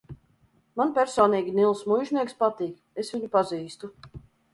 Man 0.79 0.93
personīgi 0.93 1.53
Nils 1.57 1.83
Muižnieks 1.91 2.37
patīk, 2.39 2.73
es 3.05 3.13
viņu 3.17 3.31
pazīstu. 3.37 3.91